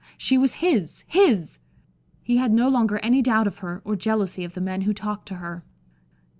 She 0.17 0.35
was 0.35 0.55
his 0.65 1.03
his! 1.07 1.59
He 2.23 2.37
had 2.37 2.51
no 2.51 2.69
longer 2.69 2.97
any 3.03 3.21
doubt 3.21 3.45
of 3.45 3.59
her, 3.59 3.83
or 3.85 3.95
jealousy 3.95 4.43
of 4.43 4.55
the 4.55 4.59
men 4.59 4.81
who 4.81 4.95
talked 4.95 5.27
to 5.27 5.35
her. 5.35 5.63